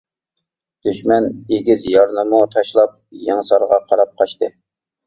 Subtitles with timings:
[0.87, 1.27] دۈشمەن
[1.57, 4.57] ئېگىز يارنىمۇ تاشلاپ يېڭىسارغا قاراپ قاچتى.